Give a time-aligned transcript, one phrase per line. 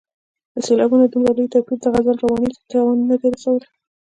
[0.53, 3.69] د سېلابونو دومره لوی توپیر د غزل روانۍ ته تاوان نه دی رسولی.